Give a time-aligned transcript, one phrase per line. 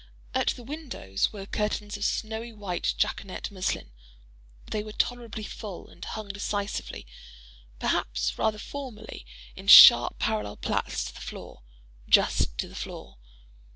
[0.33, 3.91] At the windows were curtains of snowy white jaconet muslin:
[4.71, 7.05] they were tolerably full, and hung decisively,
[7.77, 13.19] perhaps rather formally in sharp, parallel plaits to the floor—just to the floor.